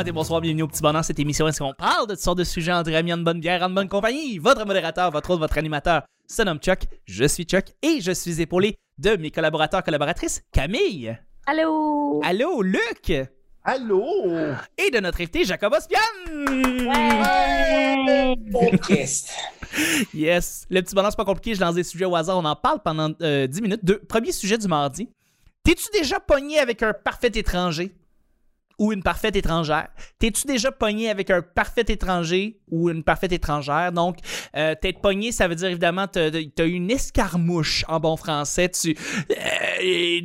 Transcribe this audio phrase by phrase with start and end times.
[0.00, 2.44] matin, bonsoir, bienvenue au Petit Bonheur, cette émission est-ce qu'on parle de toutes sortes de
[2.44, 4.38] sujets entre amis, en bonne bière, en bonne compagnie.
[4.38, 8.40] Votre modérateur, votre autre, votre animateur se nomme Chuck, je suis Chuck et je suis
[8.40, 11.18] épaulé de mes collaborateurs, collaboratrices, Camille.
[11.46, 12.20] Allô?
[12.24, 13.12] Allô, Luc?
[13.62, 14.04] Allô?
[14.78, 15.98] Et de notre invité, Jacob Ospian.
[16.30, 18.34] Ouais!
[18.52, 19.30] Podcast.
[20.14, 20.64] Yes.
[20.70, 22.80] Le Petit Bonheur, c'est pas compliqué, je lance des sujets au hasard, on en parle
[22.82, 23.84] pendant euh, 10 minutes.
[23.84, 25.10] Deux- premier sujet du mardi.
[25.62, 27.92] T'es-tu déjà pogné avec un parfait étranger?
[28.80, 29.88] Ou une parfaite étrangère.
[30.18, 33.92] T'es-tu déjà pogné avec un parfait étranger ou une parfaite étrangère?
[33.92, 34.16] Donc,
[34.56, 38.70] euh, t'être pogné, ça veut dire évidemment t'as eu une escarmouche en bon français.
[38.70, 38.96] Tu
[39.30, 40.20] euh,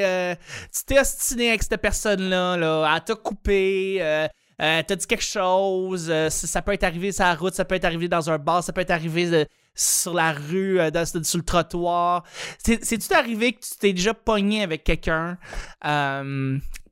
[0.00, 0.34] euh,
[0.74, 3.98] tu t'es ostiné avec cette personne-là, là, elle t'a coupé.
[4.00, 4.26] Euh,
[4.60, 7.84] euh, t'as dit quelque chose, ça, peut être arrivé sur la route, ça peut être
[7.84, 12.24] arrivé dans un bar, ça peut être arrivé sur la rue, sur le trottoir.
[12.58, 15.38] C'est- C'est-tu arrivé que tu t'es déjà pogné avec quelqu'un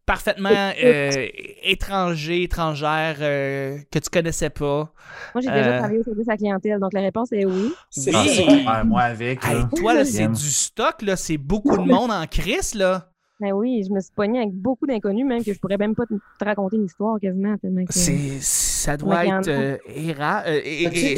[0.07, 1.27] parfaitement euh,
[1.62, 4.93] étranger, étrangère, euh, que tu connaissais pas?
[5.35, 5.55] Moi, j'ai Euh.
[5.57, 7.73] déjà travaillé au service à la clientèle, donc la réponse est oui.
[7.91, 8.65] C'est Oui.
[8.65, 8.84] ça.
[8.84, 9.45] Moi avec.
[9.45, 11.17] Hey, toi, là, c'est du stock, là.
[11.17, 13.11] C'est beaucoup de monde en crise, là.
[13.39, 16.07] Ben oui, je me suis pognée avec beaucoup d'inconnus, même que je pourrais même pas
[16.07, 17.55] te, te raconter une histoire quasiment.
[17.59, 17.93] Tellement que...
[17.93, 20.61] C'est, ça doit être euh, euh,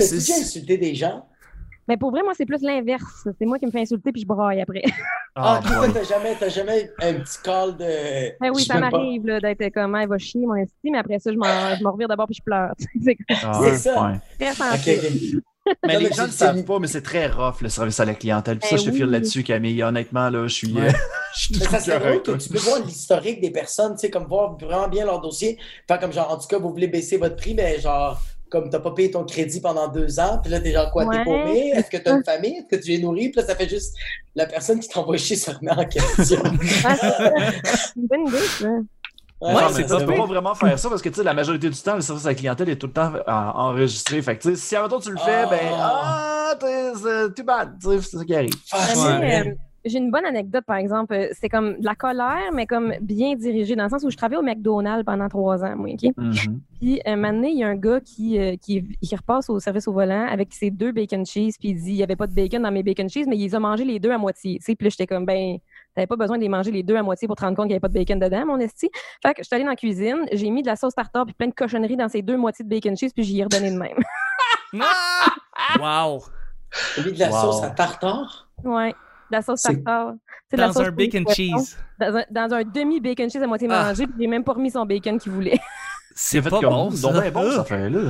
[0.00, 1.25] c'est- déjà insulté des gens?
[1.89, 3.27] Mais pour vrai, moi, c'est plus l'inverse.
[3.39, 4.83] C'est moi qui me fais insulter puis je braille après.
[5.41, 5.92] Ah, Ah, boy.
[5.92, 7.84] t'as jamais, t'as jamais un petit call de.
[8.41, 11.20] Ben oui, Je ça m'arrive là, d'être comme, elle va chier mon estime, mais après
[11.20, 11.44] ça, je m'en
[11.78, 12.72] je m'en revire d'abord puis je pleure.
[13.00, 14.03] c'est Ah, C'est ça.
[14.03, 14.19] ouais.
[14.78, 14.97] très.
[15.86, 17.69] Mais Non, les mais gens ne c'est- savent c'est- pas, mais c'est très rough le
[17.69, 18.59] service à la clientèle.
[18.59, 19.12] Puis ça, Ben je te file oui.
[19.12, 19.81] là-dessus, Camille.
[19.83, 20.72] Honnêtement, là, je suis.
[20.72, 20.89] Ouais.
[21.36, 24.11] je suis Mais ça drôle avec que tu peux voir l'historique des personnes, tu sais,
[24.11, 25.56] comme voir vraiment bien leur dossier.
[25.86, 28.80] Faire comme genre, en tout cas, vous voulez baisser votre prix, mais genre, comme t'as
[28.80, 31.72] pas payé ton crédit pendant deux ans, puis là, t'es genre quoi, t'es paumé?
[31.74, 32.56] Est-ce que t'as une famille?
[32.58, 33.30] Est-ce que tu es nourri?
[33.30, 33.94] Puis là, ça fait juste
[34.34, 36.42] la personne qui t'envoie chier se remet en question.
[36.84, 36.96] Ah,
[37.96, 38.66] bonne idée, ça.
[39.41, 40.20] Ouais, Ouais, c'est mais pas tu peux pire.
[40.22, 42.31] pas vraiment faire ça parce que tu sais, la majorité du temps, le service à
[42.31, 44.20] la clientèle est tout le temps euh, enregistré.
[44.20, 45.47] Fait que tu sais, si à tu le fais, Ah.
[45.48, 47.75] ben ah, t'es- c'est too bad.
[47.80, 48.53] Tu sais, C'est ça qui arrive.
[48.72, 49.56] Ah, Mais
[49.88, 51.15] euh, J'ai une bonne anecdote, par exemple.
[51.15, 54.16] Euh, C'est comme de la colère, mais comme bien dirigée, dans le sens où je
[54.16, 56.10] travaillais au McDonald's pendant trois ans, moi, OK?
[56.16, 56.60] Mhm.
[56.81, 59.59] Puis, un moment donné, il y a un gars qui, euh, qui, qui repasse au
[59.59, 62.27] service au volant avec ses deux bacon cheese, puis il dit il n'y avait pas
[62.28, 64.59] de bacon dans mes bacon cheese, mais il les a mangés les deux à moitié.
[64.59, 65.56] Tu sais, puis là, j'étais comme ben,
[65.94, 67.71] t'avais pas besoin de les manger les deux à moitié pour te rendre compte qu'il
[67.71, 68.88] n'y avait pas de bacon dedans, mon esti.
[69.25, 71.34] Fait que je suis allée dans la cuisine, j'ai mis de la sauce tartare puis
[71.34, 73.78] plein de cochonneries dans ces deux moitiés de bacon cheese, puis j'y ai redonné de
[73.78, 73.98] même.
[74.81, 75.32] Ah!
[75.81, 76.22] Wow!
[76.98, 77.41] Au lieu de la Wow.
[77.41, 78.48] sauce à tartare?
[78.65, 78.94] ouais.
[79.31, 80.15] De la sauce C'est- tartare.
[80.50, 81.77] C'est Dans sauce un bacon cheese.
[82.00, 83.84] Dans un, dans un demi-bacon cheese à moitié Ah.
[83.89, 85.59] mangé, puis j'ai même pas remis son bacon qu'il voulait.
[86.15, 87.12] C'est pas bon, ça.
[87.12, 88.00] Ben bon, ça fait là.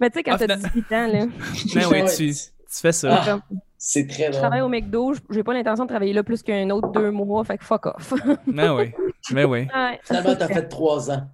[0.00, 1.26] Mais tu sais, quand Ah, t'as finalement- 18 ans, là,
[1.74, 3.22] Ben oui, tu, tu fais ça.
[3.26, 3.38] Ah,
[3.78, 4.68] c'est très je travaille au.
[4.68, 7.86] McDo, j'ai pas l'intention de travailler là plus qu'un autre deux mois, fait que fuck
[7.86, 8.12] off.
[8.46, 8.92] Ben oui.
[9.30, 9.68] Ben oui.
[9.74, 10.00] Ouais.
[10.02, 11.28] Finalement, t'as fait trois ans.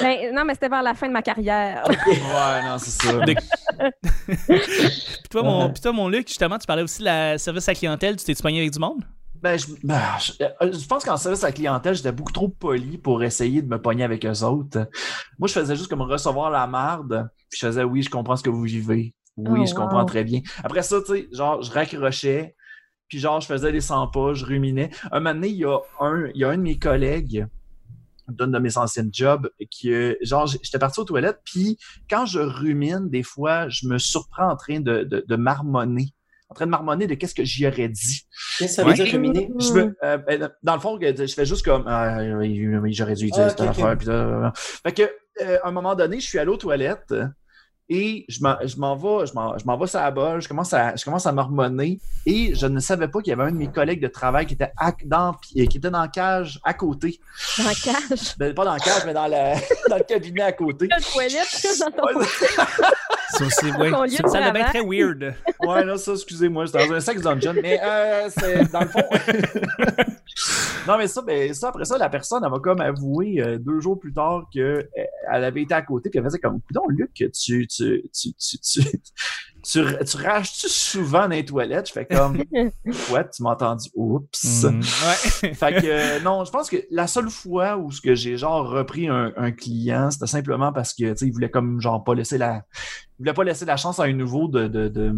[0.00, 1.84] Ben, non, mais c'était vers la fin de ma carrière.
[1.88, 3.12] Ouais, non, c'est ça.
[3.12, 3.34] De-
[4.46, 7.72] Puis toi, mon, puis toi, mon Luc, justement, tu parlais aussi de la service à
[7.72, 8.16] la clientèle.
[8.16, 9.04] Tu t'es pogné avec du monde?
[9.34, 12.48] Ben, je, ben, je, euh, je pense qu'en service à la clientèle, j'étais beaucoup trop
[12.48, 14.88] poli pour essayer de me pogner avec eux autres.
[15.38, 18.42] Moi, je faisais juste comme recevoir la marde, puis je faisais oui, je comprends ce
[18.42, 19.14] que vous vivez.
[19.36, 20.06] Oui, Oh, je comprends wow.
[20.06, 20.40] très bien.
[20.64, 22.56] Après ça, tu sais, genre, je raccrochais,
[23.08, 24.88] puis genre, je faisais les 100 pas, je ruminais.
[25.12, 27.46] Un moment donné, il y a un, il y a un de mes collègues
[28.28, 31.78] d'une de mes anciennes jobs qui, euh, genre, j'étais parti aux toilettes, puis
[32.10, 36.12] quand je rumine, des fois, je me surprends en train de, de, de marmonner.
[36.48, 38.22] En train de marmonner de qu'est-ce que j'y aurais dit.
[38.58, 38.94] Qu'est-ce que ça veut Ouais.
[38.94, 39.50] dire ruminer?
[39.58, 43.30] Je euh, ben, dans le fond, je fais juste comme ah, oui, oui, j'aurais dû
[43.30, 43.78] dire Ah, cette ok, ok.
[43.78, 43.98] affaire.
[43.98, 45.02] Puis là, fait que
[45.42, 47.12] euh, à un moment donné, je suis allé aux toilettes
[47.88, 50.48] et je m'en je m'en vais, je m'en je m'en vais sur la bolle, je
[50.48, 53.52] commence à je commence à marmonner et je ne savais pas qu'il y avait un
[53.52, 56.74] de mes collègues de travail qui était à- dans qui était dans la cage à
[56.74, 57.20] côté.
[57.58, 58.36] Dans la cage?
[58.38, 59.54] Ben, pas dans la cage, mais dans, la,
[59.88, 60.88] dans le cabinet à côté.
[60.88, 62.26] La toilette, dans ton Ouais,
[63.30, 63.90] Ça, c'est, ouais.
[63.90, 64.64] Ça, de ça l'a bien travail.
[64.64, 65.34] très weird.
[65.60, 69.02] Ouais, là, ça, excusez-moi, c'était dans un sex dungeon, mais euh, c'est dans le fond.
[70.86, 73.80] non, mais ça, ben, ça, après ça, la personne, elle m'a comme avoué euh, deux
[73.80, 74.88] jours plus tard qu'elle
[75.26, 78.80] avait été à côté, puis elle faisait comme, non, Luc, tu, tu, tu, tu, tu,
[79.66, 81.88] tu, tu, tu rages-tu souvent dans les toilettes?
[81.88, 84.64] Je fais comme, ouais, tu m'as entendu, oups.
[84.64, 85.54] Mm, ouais.
[85.54, 85.86] Fait que
[86.18, 89.32] euh, non, je pense que la seule fois où ce que j'ai genre repris un,
[89.36, 92.62] un client, c'était simplement parce que tu sais, il voulait comme genre pas laisser la
[93.18, 95.14] il voulait pas laisser la chance à un nouveau de de de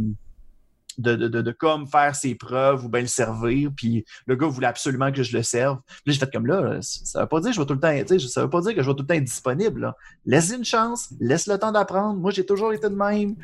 [0.98, 4.46] de, de, de, de comme faire ses preuves ou bien le servir, puis le gars
[4.48, 5.78] voulait absolument que je le serve.
[5.86, 7.80] Puis là, j'ai fait comme là, ça veut pas dire que je vais tout le
[7.80, 9.80] temps, tu sais, ça veut pas dire que je vais tout le temps être disponible.
[9.80, 9.96] Là.
[10.26, 12.18] Laisse une chance, laisse le temps d'apprendre.
[12.18, 13.36] Moi, j'ai toujours été de même.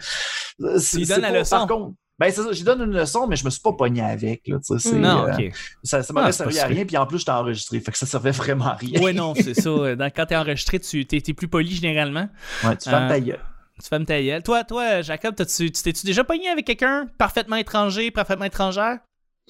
[0.60, 1.56] Euh, c'est donnes la pas- leçon.
[1.56, 4.00] Par contre, Ben, c'est ça, j'y donne une leçon, mais je me suis pas pogné
[4.00, 4.46] avec.
[4.46, 5.52] Là, tu Non, euh, ok.
[5.82, 7.80] Ça, ça Ah, m'aurait c'est servi à rien, puis en plus, j'étais enregistré.
[7.80, 9.00] Fait que ça servait vraiment à rien.
[9.02, 9.70] Ouais, non, c'est ça.
[9.96, 12.28] Dans- Quand t'es enregistré, tu t'es plus poli généralement.
[12.62, 13.40] Ouais, tu fermes Euh, ta gueule.
[13.82, 14.42] Tu fermes ta gueule.
[14.42, 18.98] Toi, toi, Jacob, t'as-tu, tu t'es-tu déjà pogné avec quelqu'un parfaitement étranger, parfaitement étrangère?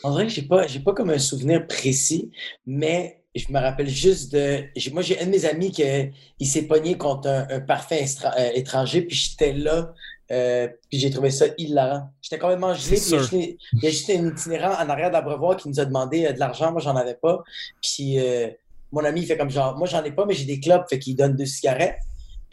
[0.03, 2.31] En vrai, j'ai pas, j'ai pas comme un souvenir précis,
[2.67, 4.65] mais je me rappelle juste de.
[4.93, 6.07] Moi, j'ai un de mes amis qui euh,
[6.41, 9.93] il s'est pogné contre un, un parfait estra- euh, étranger, puis j'étais là,
[10.33, 12.11] euh, puis j'ai trouvé ça hilarant.
[12.23, 15.79] J'étais complètement gelé, puis il y a juste- un itinérant en arrière d'abreuvoir qui nous
[15.79, 16.73] a demandé euh, de l'argent.
[16.73, 17.43] Moi, j'en avais pas.
[17.83, 18.49] Puis euh,
[18.91, 20.99] mon ami, il fait comme genre, moi, j'en ai pas, mais j'ai des clubs, fait
[20.99, 21.99] qu'il donne deux cigarettes.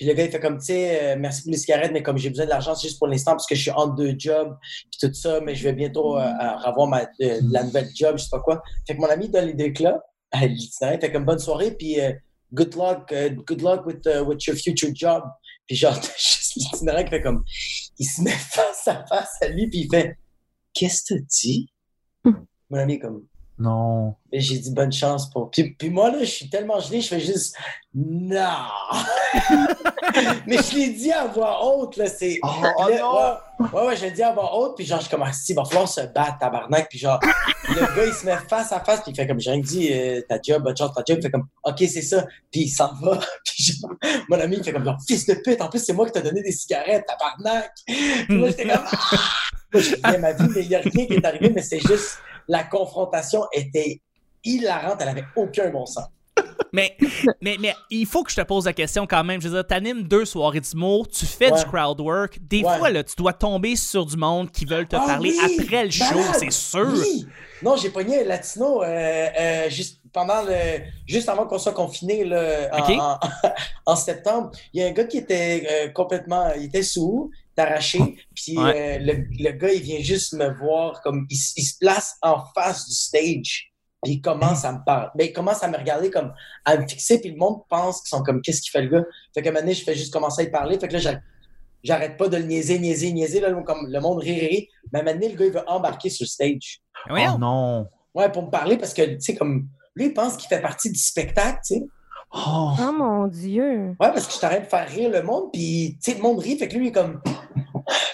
[0.02, 2.18] Puis le gars, il fait comme, tu sais, euh, merci pour les cigarettes, mais comme
[2.18, 4.58] j'ai besoin de l'argent, c'est juste pour l'instant parce que je suis entre deux jobs,
[4.90, 8.24] puis tout ça, mais je vais bientôt euh, avoir ma, euh, la nouvelle job, je
[8.24, 8.64] sais pas quoi.
[8.88, 10.02] Fait que mon ami donne les deux clubs
[10.40, 12.14] l'itinéraire, il fait comme bonne soirée, puis euh,
[12.52, 15.22] good luck, euh, good luck with, uh, with your future job.
[15.68, 17.44] Puis genre, juste l'itinéraire qui fait comme,
[18.00, 20.18] il se met face à face à lui, puis il fait,
[20.74, 21.74] qu'est-ce que tu dis?
[22.24, 23.26] Mon ami est comme,
[23.62, 24.16] Non.
[24.32, 25.52] et j'ai dit bonne chance pour.
[25.52, 27.56] Puis, puis moi, là, je suis tellement gelé, je fais juste
[27.94, 28.38] non.
[30.48, 32.08] Mais je l'ai dit à voix haute, là.
[32.08, 32.40] C'est.
[32.42, 32.48] Oh,
[32.78, 32.90] oh non!
[32.90, 35.66] ouais, ouais, ouais, je l'ai dit à voix haute, puis genre, je commence, il va
[35.66, 36.88] falloir se battre, tabarnak.
[36.90, 37.20] Puis genre,
[37.70, 39.90] le gars, il se met face à face, puis il fait comme, j'ai rien dit,
[39.92, 41.18] euh, ta job, bonne chance, ta job.
[41.20, 42.26] Il fait comme, OK, c'est ça.
[42.52, 43.20] Puis il s'en va.
[43.46, 43.92] Puis genre,
[44.30, 46.22] mon ami, il fait comme, genre, fils de pute, en plus, c'est moi qui t'ai
[46.22, 47.72] donné des cigarettes, tabarnak.
[47.86, 49.18] Puis moi, j'étais comme, ah!
[49.74, 52.20] Moi, je ma vie, mais il n'y a rien qui est arrivé, mais c'est juste,
[52.52, 54.02] la confrontation était
[54.44, 56.06] hilarante, elle avait aucun bon sens.
[56.74, 56.96] Mais,
[57.42, 59.42] mais, mais il faut que je te pose la question quand même.
[59.42, 61.60] Je veux dire, t'animes deux soirées d'humour, tu fais Ouais.
[61.60, 62.40] du crowd work.
[62.42, 62.78] Des Ouais.
[62.78, 65.58] fois, là, tu dois tomber sur du monde qui veulent te Ah parler oui!
[65.66, 66.94] après le show, c'est sûr.
[66.94, 67.26] Oui!
[67.62, 68.86] Non, j'ai pogné un latino euh,
[69.40, 72.24] euh, juste pendant le juste avant qu'on soit confiné
[73.86, 74.52] en septembre.
[74.74, 78.00] Il y a un gars qui était euh, complètement il était sous, arraché,
[78.36, 78.98] puis Ouais.
[78.98, 82.88] euh, le, le gars il vient juste me voir comme il, se place en face
[82.88, 83.68] du stage.
[84.04, 85.10] Puis il commence à me parler.
[85.16, 86.34] Ben, il commence à me regarder comme
[86.66, 89.06] à me fixer, puis le monde pense qu'ils sont comme qu'est-ce qu'il fait le gars?
[89.34, 90.80] Fait que un moment donné, je fais juste commencer à y parler.
[90.80, 91.20] Fait que là,
[91.84, 93.40] j'arrête- pas de le niaiser, niaiser, niaiser.
[93.42, 94.68] Là, comme le monde rit, rit.
[94.92, 96.82] Mais à un moment donné, le gars, il veut embarquer sur le stage.
[97.10, 97.34] Voyons.
[97.36, 97.88] Oh non!
[98.16, 100.90] Ouais, pour me parler parce que, tu sais, comme, lui, il pense qu'il fait partie
[100.92, 101.82] du spectacle, tu sais.
[102.34, 102.72] Oh!
[102.80, 103.90] Oh mon Dieu.
[103.90, 106.40] Ouais, parce que je t'arrête de faire rire le monde, puis, tu sais, le monde
[106.40, 107.22] rit, fait que lui, il est comme.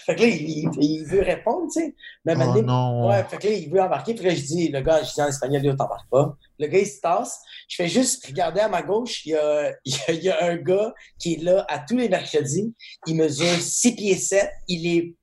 [0.05, 1.95] Fait que là, il, il veut répondre, tu sais.
[2.23, 3.09] Mais moment Oh non!
[3.09, 4.13] Ouais, fait que là, il veut embarquer.
[4.15, 6.37] Puis là, je dis, le gars, je dis en espagnol, là, t'embarques pas.
[6.57, 7.41] Le gars, il se tasse.
[7.67, 9.25] Je fais juste regarder à ma gauche.
[9.25, 11.79] Il y a, il y a, il y a un gars qui est là à
[11.79, 12.73] tous les mercredis.
[13.05, 14.49] Il mesure 6 pieds 7.
[14.69, 15.13] Il est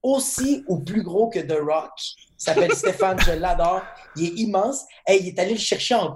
[0.00, 1.90] aussi ou plus gros que The Rock.
[1.98, 3.82] Il s'appelle Stéphane, je l'adore.
[4.14, 4.84] Il est immense.
[5.08, 6.12] Et il est allé le chercher en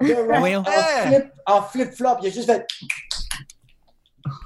[0.00, 2.16] en flip- en flip-flop.
[2.22, 2.66] il a juste fait.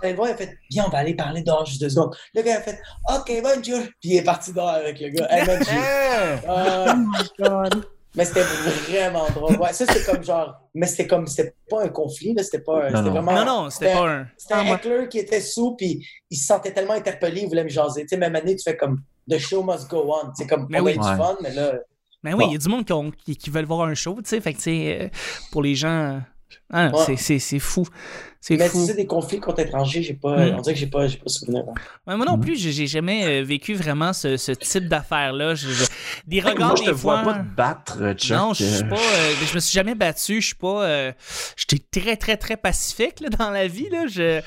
[0.02, 2.14] Et il a fait, viens, on va aller parler dehors juste deux secondes.
[2.34, 3.80] Le gars a fait, OK, bonjour.
[4.00, 5.26] Puis il est parti dehors avec le gars.
[5.30, 6.38] Hey, man, j'ai- Hein?
[6.48, 6.94] euh,
[7.38, 7.86] God.
[8.14, 9.56] mais c'était vraiment drôle.
[9.56, 10.54] Ouais, ça, c'était comme genre.
[10.74, 11.26] Mais c'était comme.
[11.26, 12.42] C'était pas un conflit, là.
[12.42, 12.90] C'était pas.
[12.90, 13.10] Non, C'était non.
[13.10, 13.32] vraiment.
[13.32, 14.26] Non, non, c'était pas un.
[14.36, 17.64] C'était un Ah, heckler qui était sous, puis il se sentait tellement interpellé, il voulait
[17.64, 18.02] me jaser.
[18.02, 19.00] Tu sais, même année, tu fais comme
[19.30, 20.30] The show must go on.
[20.34, 20.66] C'est comme.
[20.68, 20.92] Mais on oui.
[20.92, 21.16] a du Ouais.
[21.16, 21.72] fun, mais là.
[22.22, 22.52] Mais oui, il Bon.
[22.52, 24.40] y a du monde qui, ont- qui, qui veulent voir un show, tu sais.
[24.40, 25.08] Fait que, tu sais, euh,
[25.52, 26.20] pour les gens.
[26.70, 27.16] ah, Ouais.
[27.16, 27.86] c'est fou.
[28.42, 28.78] C'est Mais fou.
[28.80, 30.34] si c'est des conflits contre étrangers, j'ai pas.
[30.36, 30.54] Mm.
[30.56, 31.62] On dirait que j'ai pas, j'ai pas souvenir.
[31.68, 31.74] hein.
[32.06, 32.40] Ouais, moi non Mhm.
[32.40, 35.54] plus, j'ai jamais euh, vécu vraiment ce, ce type d'affaires-là.
[35.54, 35.84] Je- je-
[36.26, 37.22] Des regards, Moi, je te des fois.
[37.22, 38.36] vois pas te battre, Chuck.
[38.38, 38.96] Non, je suis Euh, pas.
[38.96, 40.40] euh, je me suis jamais battu.
[40.40, 40.84] Je suis pas.
[40.84, 41.12] euh,
[41.56, 43.88] J'étais très, très, très pacifique là, dans la vie.
[43.90, 44.06] Là.
[44.06, 44.40] Je,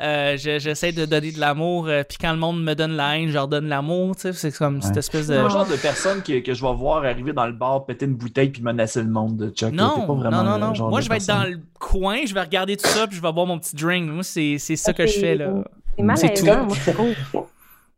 [0.00, 1.88] euh, je- j'essaie de donner de l'amour.
[1.88, 4.14] euh, Puis quand le monde me donne la haine, je leur donne l'amour.
[4.14, 5.38] tu sais, C'est comme cette espèce C'est de.
[5.38, 8.06] pas le genre de personne que, que je vais voir arriver dans le bar, péter
[8.06, 9.72] une bouteille puis menacer le monde de Chuck.
[9.72, 10.88] Non, T'es pas vraiment non, non, non.
[10.88, 13.32] Moi, je vais être dans le coin, je vais regarder tout ça, puis je vais
[13.32, 14.08] boire mon petit drink.
[14.08, 15.64] Moi, c'est c'est ça que je C'est- fais, là.
[15.96, 16.64] C'est malaisant, tout.
[16.66, 17.14] moi, je trouve.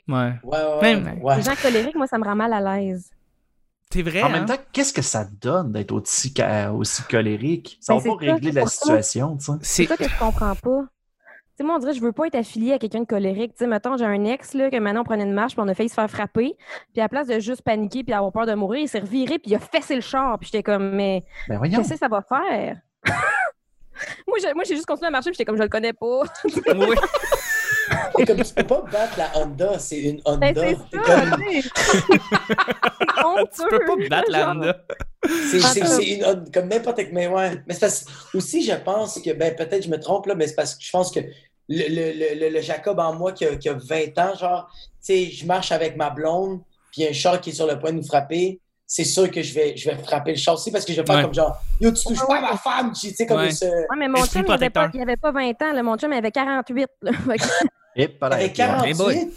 [0.08, 0.14] Ouais.
[0.14, 0.94] Ouais, ouais, ouais.
[0.96, 1.36] Même- ouais.
[1.36, 3.10] Les gens colériques, moi, ça me rend mal à l'aise.
[3.90, 4.30] T'es vrai, En hein?
[4.30, 7.76] même temps, qu'est-ce que ça donne d'être aussi, ca- aussi colérique?
[7.80, 8.70] Ça Ben, va c'est pas ça, régler c'est la ça.
[8.70, 9.52] situation, tu sais.
[9.60, 10.80] C'est C'est ça que je comprends pas.
[10.84, 13.52] Tu sais, moi, on dirait que je veux pas être affiliée à quelqu'un de colérique.
[13.52, 15.68] Tu sais, mettons, j'ai un ex, là, que maintenant on prenait une marche, puis on
[15.68, 16.54] a failli se faire frapper.
[16.94, 19.38] Puis à la place de juste paniquer puis avoir peur de mourir, il s'est reviré,
[19.38, 20.38] puis il a fessé le char.
[20.38, 21.76] Puis j'étais comme, mais Ben voyons.
[21.78, 22.78] qu'est-ce que ça va faire?
[24.26, 26.22] moi, j'ai, moi, j'ai juste continué à marcher, puis j'étais comme, je le connais pas.
[26.74, 26.96] Oui.
[28.18, 30.52] Et comme tu peux pas battre la Honda, c'est une Honda.
[30.52, 31.42] Ben, c'est ça, comme-
[33.52, 34.50] tu peux pas battre la.
[34.50, 34.84] Honda.
[35.50, 37.52] C'est c'est- c'est une Honda, comme n'importe mais ouais.
[37.66, 40.54] Mais c'est parce aussi je pense que ben peut-être je me trompe là, mais c'est
[40.54, 43.56] parce que je pense que le, le, le, le- le Jacob en moi qui a,
[43.56, 46.60] qui a 20 ans, genre, tu sais, je marche avec ma blonde,
[46.92, 48.60] puis il y a un char qui est sur le point de nous frapper.
[48.94, 51.16] C'est sûr que je vais, je vais frapper le aussi parce que je vais faire
[51.16, 51.22] Ouais.
[51.22, 53.50] comme genre Yo, tu touches pas à ma femme, tu sais, comme Ouais.
[53.50, 53.64] ce.
[53.64, 55.72] Ouais, mais mon chum, il avait, pas, il avait pas 20 ans.
[55.72, 55.82] Là.
[55.82, 56.88] Mon chum, il avait 48.
[57.00, 57.10] là.
[57.96, 58.52] Hey boy.
[58.52, 59.32] 48.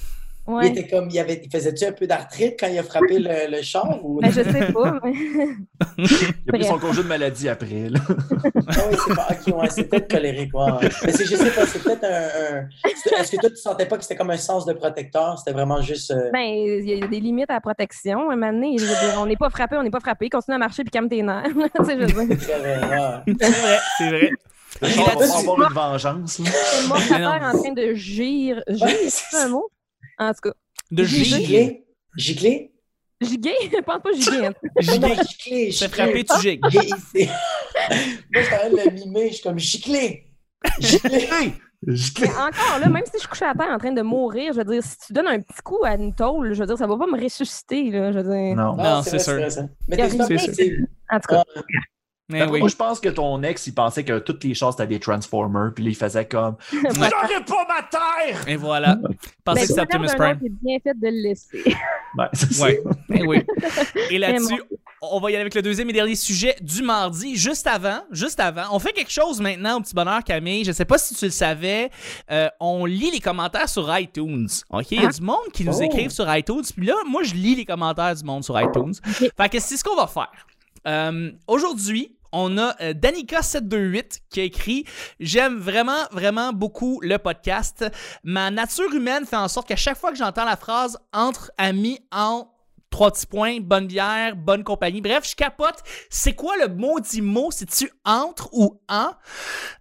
[0.47, 0.67] Ouais.
[0.67, 3.49] Il était comme, il, avait, il faisait-tu un peu d'arthrite quand il a frappé le,
[3.49, 3.97] le char?
[4.05, 4.19] Ou...
[4.21, 4.99] Ben, je sais pas.
[5.03, 5.13] mais-
[5.97, 6.05] Il
[6.49, 7.89] a pris son congé de maladie après.
[7.89, 7.99] Là.
[8.07, 9.27] Ah oui, c'est pas.
[9.31, 10.53] Ok, ouais, c'est peut-être colérique.
[10.53, 10.71] Ouais.
[11.03, 12.07] Mais c'est, je sais pas, c'est peut-être un.
[12.09, 12.67] un-
[13.03, 15.39] c'est- Est-ce que toi, tu sentais pas que c'était comme un sens de protecteur?
[15.39, 16.11] C'était vraiment juste.
[16.11, 18.29] euh, Ben, il y a des limites à la protection.
[18.29, 20.29] Un moment donné, je veux dire, on n'est pas frappé, on n'est pas frappé.
[20.29, 21.45] Continue à marcher puis calme tes nerfs.
[21.83, 22.07] Très vrai.
[22.39, 24.29] C'est vrai, c'est vrai.
[24.81, 26.41] Avoir une vengeance.
[26.41, 26.49] C'est
[27.15, 28.61] frère en train de gire.
[28.67, 29.69] Gire, c'est un mot?
[30.19, 30.53] En tout cas.
[30.91, 31.03] De.
[31.03, 31.86] Giclé?
[32.15, 32.72] Giclé?
[33.22, 33.53] Giguer?
[33.72, 34.45] Je pense pas giguer.
[34.48, 34.53] hein.
[34.79, 35.15] Giguer.
[35.27, 35.72] Giclé.
[35.72, 35.88] C'est giclé.
[35.88, 36.62] frappé, tu gigues.
[36.62, 36.69] Moi,
[38.34, 40.27] je suis en train de le mimer, je suis comme giclé.
[40.79, 41.27] Giclé.
[41.88, 44.63] Je- encore là, même si je couchais à terre en train de mourir, je veux
[44.65, 46.98] dire, si tu donnes un petit coup à une tôle, je veux dire, ça va
[46.98, 47.91] pas me ressusciter.
[47.91, 48.55] Là, je veux dire.
[48.55, 48.75] Non.
[48.75, 49.51] Non, c'est sûr.
[49.51, 49.67] ça.
[49.88, 50.25] Mais t'es rien.
[50.25, 50.88] C'est positive.
[51.12, 51.43] En tout cas,
[52.34, 52.60] Eh oui.
[52.60, 55.72] Moi, je pense que ton ex, il pensait que toutes les choses étaient des Transformers,
[55.75, 58.48] puis là, il faisait comme J'aurais pas ma terre!
[58.48, 58.98] Et voilà.
[59.44, 60.39] Pensez ben, que c'est Optimus Prime.
[60.41, 61.63] c'est bien fait de le laisser.
[62.62, 62.82] Ouais.
[63.13, 63.44] Eh oui.
[64.10, 64.62] Et là-dessus,
[65.01, 67.36] on va y aller avec le deuxième et dernier sujet du mardi.
[67.36, 70.63] Juste avant, juste avant, on fait quelque chose maintenant au petit bonheur, Camille.
[70.63, 71.89] Je sais pas si tu le savais.
[72.32, 74.48] euh, on lit les commentaires sur iTunes.
[74.70, 74.91] OK?
[74.91, 75.12] Il y a Ah.
[75.12, 75.82] du monde qui nous Oh.
[75.82, 76.63] écrivent sur iTunes.
[76.74, 78.94] Puis là, moi, je lis les commentaires du monde sur iTunes.
[79.03, 80.32] Fait que c'est ce qu'on va faire.
[80.88, 84.85] Euh, Aujourd'hui, on a euh, Danica728 qui a écrit
[85.19, 87.85] J'aime vraiment, vraiment beaucoup le podcast.
[88.23, 91.99] Ma nature humaine fait en sorte qu'à chaque fois que j'entends la phrase entre amis
[92.11, 92.47] en
[92.89, 95.01] trois petits points, bonne bière, bonne compagnie.
[95.01, 95.79] Bref, je capote.
[96.09, 97.51] C'est quoi le maudit mot?
[97.51, 99.11] C'est-tu entre ou en?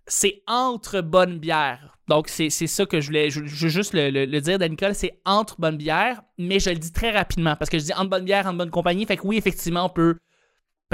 [0.06, 1.90] C'est entre bonne bière.
[2.08, 4.92] Donc, c'est ça que je voulais, je, je veux juste le, le- le dire, Danica,
[4.92, 8.11] c'est entre bonne bière, mais je le dis très rapidement parce que je dis entre
[8.11, 9.06] bonne bière, entre bonne compagnie.
[9.06, 10.18] Fait que oui, effectivement, on peut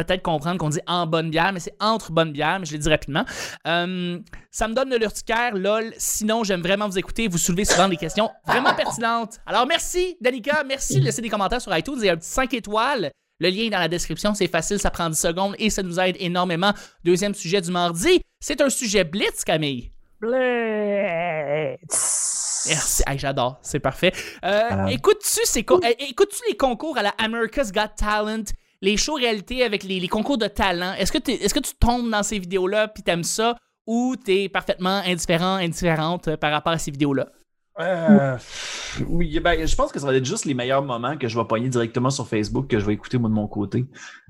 [0.04, 2.78] peut-être comprendre qu'on dit en bonne bière, mais c'est entre bonne bière, mais je le
[2.78, 3.25] dis rapidement.
[3.66, 4.19] Euh,
[4.50, 5.92] ça me donne de l'urticaire, lol.
[5.99, 7.28] Sinon, j'aime vraiment vous écouter.
[7.28, 9.38] Vous soulevez souvent des questions vraiment pertinentes.
[9.47, 10.64] Alors, merci, Danica.
[10.66, 13.11] Merci de laisser des commentaires sur iTunes et un petit 5 étoiles.
[13.42, 14.35] Le lien est dans la description.
[14.35, 16.73] C'est facile, ça prend 10 secondes et ça nous aide énormément.
[17.04, 18.21] Deuxième sujet du mardi.
[18.38, 19.92] C'est un sujet blitz, Camille.
[20.21, 20.37] Blitz.
[22.69, 23.02] Merci.
[23.07, 23.59] Hey, J'adore.
[23.62, 24.12] C'est parfait.
[24.45, 24.87] Euh.
[24.87, 28.45] Écoutes-tu ces co- euh, écoutes-tu les concours à la America's Got Talent?
[28.82, 30.94] Les shows réalité avec les, les concours de talent.
[30.94, 33.56] Est-ce que, est-ce que tu tombes dans ces vidéos-là puis t'aimes ça
[33.87, 37.28] ou t'es parfaitement indifférent, indifférente euh, par rapport à ces vidéos-là?
[37.78, 38.37] Euh,
[39.08, 41.44] oui, ben, je pense que ça va être juste les meilleurs moments que je vais
[41.46, 43.87] pogner directement sur Facebook que je vais écouter moi de mon côté.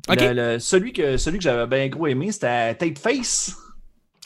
[0.09, 0.21] Ok.
[0.21, 3.57] Le- le- celui que, celui que j'avais bien gros aimé, c'était Tapeface.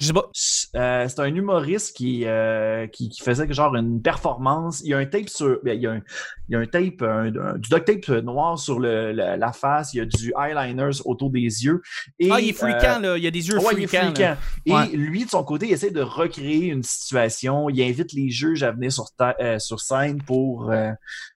[0.00, 0.28] Je sais pas.
[0.76, 4.80] Euh, c'est un humoriste qui, euh, qui, qui faisait genre une performance.
[4.82, 5.60] Il y a un tape sur.
[5.62, 6.00] ben, il, y a un,
[6.48, 9.94] il y a un tape, un- un- du duct tape noir sur le, la face.
[9.94, 11.80] Il y a du eyeliners autour des yeux.
[12.18, 13.16] Et, ah, il est euh, fréquent, là.
[13.16, 14.36] Il y a des yeux Ouais, il est fréquent.
[14.66, 14.88] Et Ouais.
[14.88, 17.68] lui, de son côté, il essaie de recréer une situation.
[17.70, 20.90] Il invite les juges à venir sur, ta- euh, sur scène pour, euh,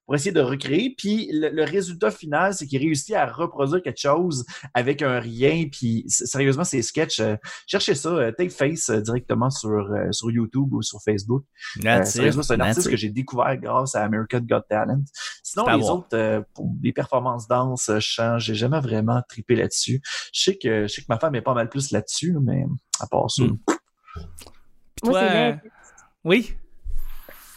[0.09, 0.95] pour essayer de recréer.
[0.97, 5.67] Puis le, le résultat final, c'est qu'il réussit à reproduire quelque chose avec un rien.
[5.71, 7.21] Puis sérieusement, c'est sketch.
[7.21, 7.37] euh,
[7.67, 11.45] cherchez ça, euh, Take Face euh, directement sur, euh, sur YouTube ou sur Facebook.
[11.85, 12.91] Euh, sérieusement, c'est un artiste it.
[12.91, 15.03] que j'ai découvert grâce à American Got Talent.
[15.43, 20.01] Sinon, les autres, euh, pour des performances danse, chant, j'ai jamais vraiment trippé là-dessus.
[20.33, 22.65] Je sais que je sais que ma femme est pas mal plus là-dessus, mais
[22.99, 23.43] à part ça.
[23.43, 23.59] Hmm.
[25.05, 25.57] Moi, Toi, euh.
[26.25, 26.55] Oui?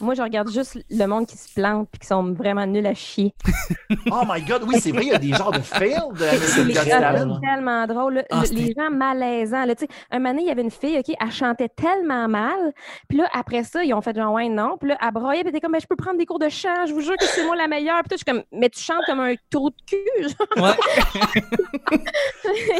[0.01, 2.93] Moi, je regarde juste le monde qui se plante puis qui sont vraiment nuls à
[2.93, 3.33] chier.
[4.09, 6.63] Oh my god, oui, c'est vrai, il y a des genres de fails de American
[6.67, 8.13] Got C'est tellement drôle.
[8.15, 8.23] là.
[8.31, 9.65] Ah, les gens malaisants.
[9.65, 12.27] Là, tu sais, un moment donné, il y avait une fille, OK, elle chantait tellement
[12.27, 12.73] mal.
[13.09, 14.77] Puis là, après ça, ils ont fait genre, ouais, non.
[14.79, 16.49] Puis là, elle broyait, puis elle était comme, Ben, je peux prendre des cours de
[16.49, 17.99] chant, je vous jure que c'est moi la meilleure.
[18.03, 19.97] Puis toi, je suis comme, mais tu chantes comme un trou de cul.
[20.23, 20.63] genre.
[20.65, 21.99] Ouais.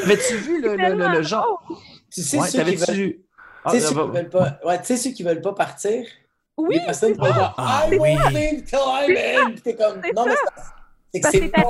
[0.07, 1.63] Mais tu vu le, le, le, le genre?
[2.11, 3.21] Tu sais, Ouais, ceux qui veulent, t'avais-tu.
[3.63, 6.05] Ah, tu sais, ceux qui veulent pas, ouais, tu sais, ceux qui veulent pas partir.
[6.67, 7.97] Oui, les personnes vont dire Ah, I oui.
[8.15, 9.53] won't leave till I'm in.
[9.63, 10.39] T'es comme, C'est non, mais ça.
[11.13, 11.61] c'est- c'est que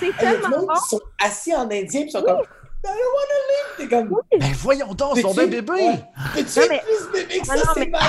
[0.00, 0.66] c'est tellement bon.
[0.74, 3.76] qui sont assis en indien, puis ils sont comme, I don't wanna leave.
[3.78, 5.58] T'es comme, Ben voyons donc, son bébé!
[5.58, 8.06] Être mais- plus bébé que Non, ça, c'est mais- malade?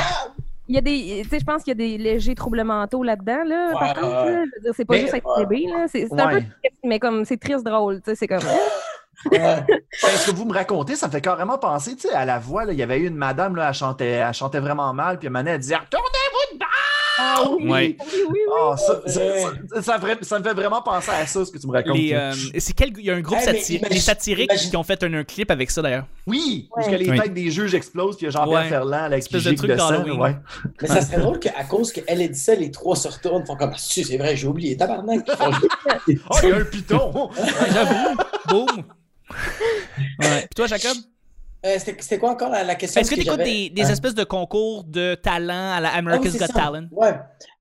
[0.68, 3.04] Il y a des, tu sais, je pense qu'il y a des légers troubles mentaux
[3.04, 3.68] là-dedans, là.
[3.74, 5.86] Ouais, par contre, c'est pas Mais- juste être bébé, là.
[5.92, 6.42] C'est un peu
[6.86, 8.40] mais comme, c'est triste drôle, tu sais, c'est comme.
[9.32, 9.40] Ouais.
[9.40, 12.40] Ben, ce que vous me racontez, ça me fait carrément penser, tu sais, à la
[12.40, 15.20] voix, là, il y avait eu une madame, là, elle chantait, elle chantait vraiment mal,
[15.20, 16.68] puis Manet, elle disait Retournez-vous de bar!
[17.24, 17.98] Ah oui, Ouais.
[18.00, 18.40] oui, oui, oui.
[18.58, 19.10] Ah, ça, Ouais.
[19.12, 19.22] ça,
[19.76, 21.96] ça, ça ferait- ça me fait vraiment penser à ça, ce que tu me racontes.
[21.98, 25.04] Euh, c'est quel, il y a un groupe Hey, satirique, les satiriques qui ont fait
[25.04, 26.06] un, un clip avec ça d'ailleurs.
[26.26, 26.94] Oui, parce Ouais.
[26.94, 27.20] que les Oui.
[27.20, 28.70] têtes des juges explosent, puis il y a Jean-Pierre Ouais.
[28.70, 30.12] Ferland avec qui Espèce de truc de.
[30.20, 30.36] Ouais.
[30.82, 33.56] Mais ça serait drôle qu'à cause qu'elle ait dit ça, les trois se retournent, font
[33.58, 35.28] comme, ah, si, c'est vrai, j'ai oublié, tabarnak.
[36.08, 37.30] Oh, il y a un piton!
[37.72, 38.16] J'avoue.
[38.48, 38.84] Boum.
[40.20, 40.40] Ouais.
[40.42, 40.98] Puis toi, Jacob?
[41.64, 43.00] Euh, C'était quoi encore la, la question?
[43.02, 43.92] Est-ce que tu écoutes des, des Ah.
[43.92, 46.54] espèces de concours de talent à la Ah America's c'est Got ça.
[46.54, 46.88] Talent?
[46.92, 47.14] Ouais.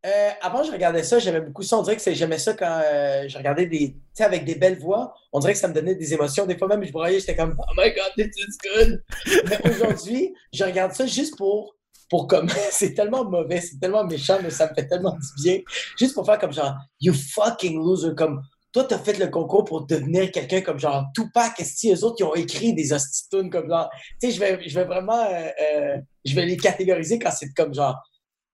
[0.06, 1.76] Euh, avant, je regardais ça, j'aimais beaucoup ça.
[1.76, 3.90] On dirait que c'est- j'aimais ça quand euh, je regardais des.
[3.92, 5.12] Tu sais, avec des belles voix.
[5.34, 6.46] On dirait que ça me donnait des émotions.
[6.46, 9.02] Des fois même, je broyais, j'étais comme, oh my god, this is good.
[9.50, 11.74] Mais aujourd'hui, je regarde ça juste pour.
[12.08, 12.48] Pour comme.
[12.70, 15.58] c'est tellement mauvais, c'est tellement méchant, mais ça me fait tellement du bien.
[15.98, 18.14] Juste pour faire comme genre, you fucking loser.
[18.16, 18.40] Comme,
[18.72, 22.16] toi, t'as fait le concours pour devenir quelqu'un comme genre Tupac, est-ce que eux autres,
[22.16, 23.88] qui ont écrit des hostitunes comme genre.
[24.20, 25.24] Tu sais, je vais, je vais vraiment.
[25.24, 27.96] euh, euh, je vais les catégoriser quand c'est comme genre.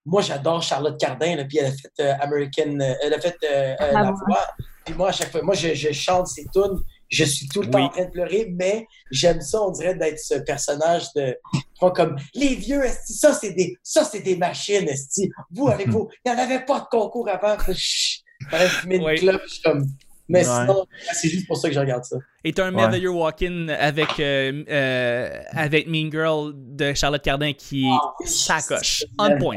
[0.09, 2.79] Moi, j'adore Charlotte Cardin, là, puis elle a fait euh, American.
[3.03, 4.47] elle a fait euh, euh, La Voix.
[4.85, 6.81] Puis moi, à chaque fois, moi, je, je chante ces tunes.
[7.09, 7.85] Je suis tout le temps Oui.
[7.85, 11.37] en train de pleurer, mais j'aime ça, on dirait, d'être ce personnage de.
[11.81, 15.31] Pas comme les vieux, esti, ça, c'est des, ça, c'est des machines, esti.
[15.51, 17.57] Vous, avec vous, il n'y en avait pas de concours avant.
[17.75, 19.15] Chut, J'aurais fumé une Oui.
[19.17, 19.87] clope, je suis comme.
[20.29, 20.55] Mais Ouais.
[20.63, 22.17] sinon, c'est juste pour ça que je regarde ça.
[22.45, 22.77] Et t'as un Ouais.
[22.77, 28.27] Merveilleux Walk-in avec, euh, euh, avec Mean Girl de Charlotte Cardin qui oui.
[28.27, 29.05] s'accroche.
[29.19, 29.55] On point.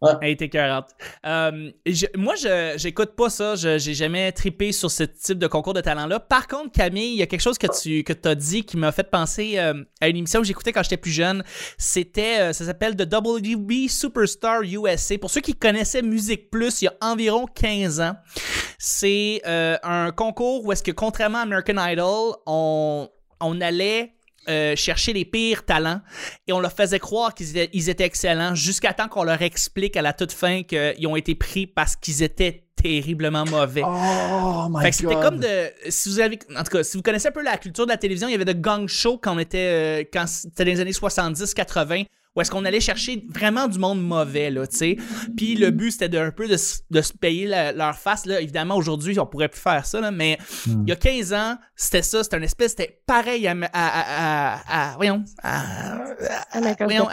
[0.00, 0.18] J'adore.
[0.22, 0.90] Elle était écœurante.
[1.26, 3.56] Euh, je- moi, je j'écoute pas ça.
[3.56, 6.20] Je j'ai jamais trippé sur ce type de concours de talent-là.
[6.20, 8.92] Par contre, Camille, il y a quelque chose que tu que as dit qui m'a
[8.92, 11.42] fait penser euh, à une émission que j'écoutais quand j'étais plus jeune.
[11.78, 15.18] C'était, euh, ça s'appelle The WB Superstar USA.
[15.18, 18.14] Pour ceux qui connaissaient Musique Plus, il y a environ 15 ans,
[18.78, 23.08] c'est euh, un concours où est-ce que, contrairement à American Idol, on,
[23.40, 24.12] on allait
[24.48, 26.00] euh, chercher les pires talents
[26.46, 29.96] et on leur faisait croire qu'ils étaient, ils étaient excellents jusqu'à temps qu'on leur explique
[29.96, 33.82] à la toute fin qu'ils ont été pris parce qu'ils étaient terriblement mauvais.
[33.84, 35.22] Oh my Fait que c'était God.
[35.22, 35.70] comme de.
[35.88, 36.38] Si vous avez.
[36.56, 38.34] En tout cas, si vous connaissez un peu la culture de la télévision, il y
[38.34, 39.58] avait de gang show quand on était.
[39.58, 42.06] euh, quand c'était dans les années 70-80,
[42.38, 44.96] où est-ce qu'on allait chercher vraiment du monde mauvais, là, tu sais.
[45.36, 48.40] Puis le but, c'était de, un peu de, se payer la- leur face, là.
[48.40, 50.84] Évidemment, aujourd'hui, on pourrait plus faire ça, là, mais Hmm.
[50.86, 52.22] il y a 15 ans, c'était ça.
[52.22, 52.70] C'était une espèce.
[52.76, 53.52] C'était pareil à.
[53.52, 55.24] à, à, à- à- voyons.
[55.42, 55.60] à-
[56.04, 57.06] à- America's voyons.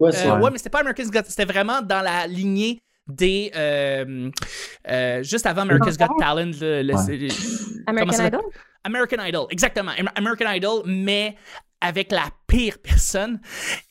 [0.00, 0.42] Ouais, euh, ouais.
[0.42, 0.50] Ouais.
[0.50, 3.52] mais c'était pas America's Got C'était vraiment dans la lignée des.
[3.54, 4.28] euh,
[4.90, 6.50] euh, juste avant America's Got Talent.
[6.60, 7.28] le- Ouais.
[7.86, 8.40] American Idol?
[8.82, 9.92] American Idol, exactement.
[9.98, 11.36] Am- American Idol, mais
[11.84, 13.40] avec la pire personne.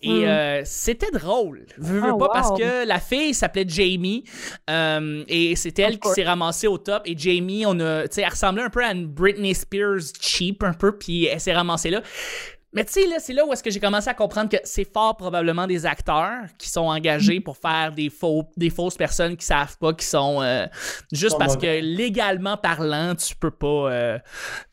[0.02, 0.24] Et Mm.
[0.26, 1.66] euh, c'était drôle.
[1.78, 2.32] Veux, veux Oh, pas, wow.
[2.34, 4.24] parce que la fille s'appelait Jamie.
[4.70, 7.04] euh, et c'est elle qui s'est ramassée au top.
[7.06, 10.98] Et Jamie, on a, elle ressemblait un peu à une Britney Spears cheap, un peu,
[10.98, 12.02] puis elle s'est ramassée là.
[12.76, 14.92] Mais tu sais, là, c'est là où est-ce que j'ai commencé à comprendre que c'est
[14.92, 19.46] fort probablement des acteurs qui sont engagés pour faire des faux, des fausses personnes qui
[19.46, 20.66] savent pas, qui sont euh,
[21.12, 24.18] juste parce que légalement parlant, tu peux pas, euh,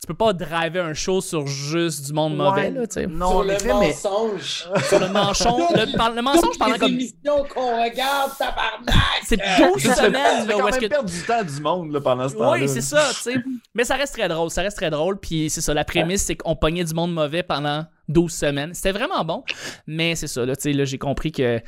[0.01, 3.07] tu peux pas driver un show sur juste du monde mauvais Ouais, là, tu sais.
[3.07, 4.69] Non, Sur le mais mensonge.
[4.89, 8.95] Sur le mensonge, le, par- le mensonge pendant comme émissions qu'on regarde, tabarnak!
[9.25, 11.93] c'est 12 ça semaines là, quand où est-ce même que perdre du temps du monde
[11.93, 12.61] là, pendant ce temps-là.
[12.63, 13.35] Oui, c'est ça, tu sais.
[13.75, 15.19] Mais ça reste très drôle, ça reste très drôle.
[15.21, 18.75] Puis c'est ça, la prémisse, c'est qu'on pognait du monde mauvais pendant 12 semaines.
[18.75, 19.45] C'était vraiment bon,
[19.87, 21.61] mais c'est ça, là, tu sais, là, j'ai compris que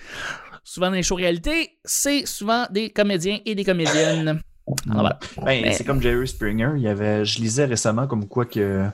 [0.64, 4.40] souvent dans les shows réalité, c'est souvent des comédiens et des comédiennes.
[4.88, 5.18] Alors voilà.
[5.38, 6.70] Ben, Mais- c'est comme Jerry Springer.
[6.76, 8.86] Il y avait, je lisais récemment comme quoi que.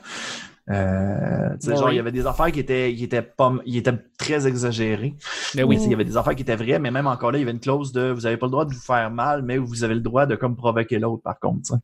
[0.70, 1.94] Euh, Ouais, genre, oui.
[1.94, 5.14] il y avait des affaires qui étaient, qui étaient, pas, qui étaient très exagérées.
[5.54, 5.83] Mais Oui, oui.
[5.87, 7.52] il y avait des affaires qui étaient vraies, mais même encore là, il y avait
[7.52, 9.94] une clause de vous avez pas le droit de vous faire mal, mais vous avez
[9.94, 11.78] le droit de comme provoquer l'autre, par contre.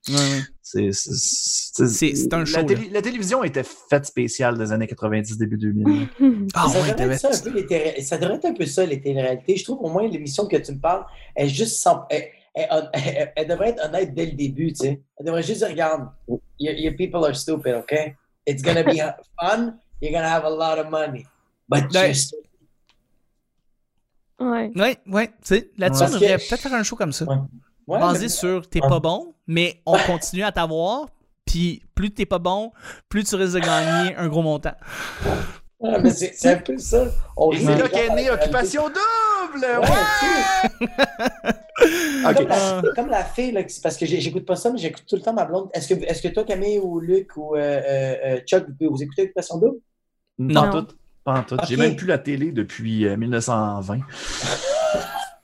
[0.62, 4.70] C'est, c'est, c'est- C'est- c'est un la, show, télé- la télévision était faite spéciale des
[4.70, 6.06] années 90, début 2000.
[6.54, 8.86] Ah ça, ouais, devrait être ça, un peu, les ça devrait être un peu ça,
[8.86, 9.56] les téléréalités.
[9.56, 12.04] Je trouve au moins l'émission que tu me parles est juste sans.
[12.10, 15.00] Elle, elle- elle- elle devrait être honnête dès le début, tu sais.
[15.18, 16.08] Elle devrait juste dire regarde,
[16.60, 18.14] your, your people are stupid, okay?
[18.46, 18.98] It's gonna be
[19.40, 21.26] fun, you're gonna have a lot of money.
[21.68, 22.14] But Ouais.
[22.14, 22.44] stupid.
[24.40, 24.70] Ouais.
[24.76, 26.08] Ouais, ouais, tu sais, là-dessus, Ouais.
[26.10, 27.24] on devrait peut-être faire un show comme ça.
[27.24, 27.36] Ouais.
[27.86, 28.88] Ouais, basé mais- sur t'es Ouais.
[28.88, 31.06] pas bon, mais on continue à t'avoir,
[31.44, 32.72] puis plus t'es pas bon,
[33.08, 34.74] plus tu risques de gagner un gros montant.
[35.80, 37.06] Ouais, mais c'est un peu ça.
[37.36, 39.64] On Et c'est là qu'est née Occupation Double!
[39.64, 40.86] Ouais!
[40.86, 41.52] Ouais.
[42.34, 45.22] Comme, la, comme la fille, là, parce que j'écoute pas ça, mais j'écoute tout le
[45.22, 45.68] temps ma blonde.
[45.74, 49.02] Est-ce que, est que toi, Camille ou Luc ou euh, euh, euh, Chuck, vous, vous
[49.02, 49.78] écoutez Occupation Double?
[50.54, 50.84] Pas en Non.
[50.84, 50.94] tout.
[51.24, 51.56] Pas en tout.
[51.68, 53.98] J'ai même plus la télé depuis euh, 1920.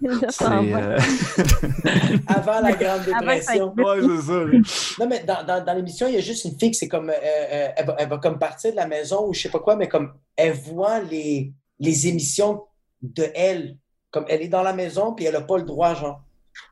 [0.30, 0.44] C'est.
[0.44, 0.98] euh,
[2.26, 3.74] Avant la Grande Dépression.
[3.76, 4.98] ouais, c'est ça.
[5.04, 7.10] Non, mais dans, dans, dans l'émission, il y a juste une fille qui c'est comme.
[7.10, 9.58] euh, euh, elle, va, elle va comme partir de la maison ou je sais pas
[9.60, 12.62] quoi, mais comme elle voit les, les émissions
[13.02, 13.76] de elle.
[14.10, 16.22] Comme elle est dans la maison, puis elle a pas le droit, genre.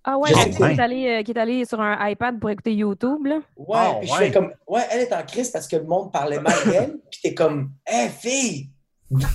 [0.05, 2.75] Ah ouais, elle qui est, allée, euh, qui est allée sur un iPad pour écouter
[2.75, 3.37] YouTube, là.
[3.57, 4.19] Ouais, Ah, puis je ouais.
[4.19, 4.53] fais comme.
[4.67, 7.71] Ouais, elle est en crise parce que le monde parlait mal d'elle, puis t'es comme.
[7.87, 8.71] Hé, fille!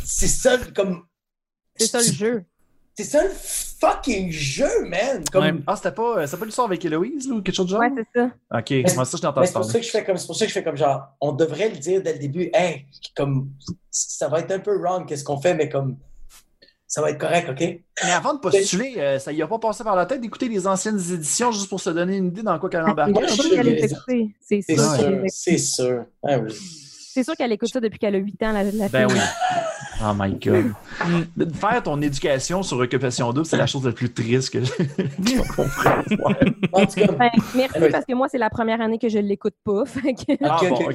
[0.04, 1.04] C'est ça, comme.
[1.78, 2.44] C'est ça le jeu.
[2.96, 5.24] C'est ça le fucking jeu, man!
[5.32, 5.54] Comme, Ouais.
[5.66, 7.80] Ah, c'était pas, euh, pas l'histoire avec Héloïse ou quelque chose de genre?
[7.80, 8.26] Ouais, c'est ça.
[8.60, 10.36] ok, moi ça, je Mais t'entends c'est pour ça que je fais comme c'est pour
[10.36, 13.50] ça que je fais comme genre on devrait le dire dès le début hey comme
[13.90, 15.98] ça va être un peu wrong qu'est-ce qu'on fait mais comme
[16.86, 17.60] ça va être correct, OK?
[18.04, 20.68] Mais avant de postuler, euh, ça y a pas passé par la tête d'écouter les
[20.68, 23.10] anciennes éditions juste pour se donner une idée dans quoi qu'elle embarque.
[23.10, 26.06] Moi, C'est je sûr c'est sûr.
[26.24, 26.54] Ah oui.
[27.14, 29.18] C'est sûr qu'elle écoute ça depuis qu'elle a 8 ans, la, la Ben fille.
[29.20, 29.24] oui.
[30.02, 30.74] Oh my god.
[31.38, 34.64] De Faire ton éducation sur Occupation Double, c'est la chose la plus triste que
[35.24, 35.90] j'ai compris.
[36.74, 37.90] En tout cas, Ben, merci Oui.
[37.92, 39.86] parce que moi, c'est la première année que je l'écoute pas.
[39.86, 40.90] fait que Ah bon,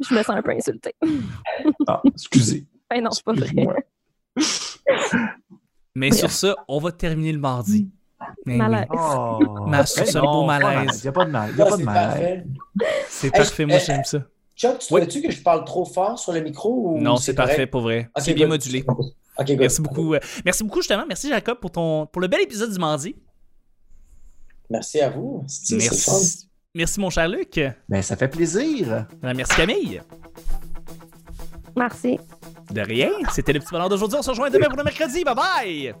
[0.00, 0.94] je me sens un peu insultée.
[1.86, 2.66] Ah, excusez.
[2.90, 3.50] Ben non, c'est pas vrai.
[5.94, 7.88] Mais sur ça, on va terminer le mardi.
[8.44, 8.86] Mais oui, Malaise.
[8.92, 9.38] Oh.
[9.66, 10.98] Ma- sur Ben ce non, beau pas malaise.
[10.98, 11.50] Il n'y a pas de mal.
[11.52, 11.94] Il y a pas de c'est mal.
[12.08, 12.44] parfait.
[13.08, 14.18] C'est parfait, moi j'aime ça.
[14.56, 15.00] Chuck, tu Oui.
[15.00, 18.10] trouves-tu que je parle trop fort sur le micro ou Non, c'est parfait pour vrai.
[18.18, 18.54] C'est bien good.
[18.54, 18.84] modulé.
[19.58, 20.14] Merci beaucoup.
[20.14, 21.04] euh, Merci beaucoup justement.
[21.08, 23.14] Merci Jacob pour ton pour le bel épisode du mardi.
[24.68, 25.44] Merci à vous.
[25.46, 25.80] C'est c'est le.
[25.80, 26.48] Merci.
[26.74, 27.60] Merci mon cher Luc.
[27.88, 29.06] Ben, ça fait plaisir.
[29.22, 30.02] Merci Camille.
[31.76, 32.18] Merci.
[32.70, 33.10] De rien.
[33.32, 34.18] C'était le petit bonheur d'aujourd'hui.
[34.18, 35.24] On se rejoint demain pour le mercredi.
[35.24, 35.94] Bye bye.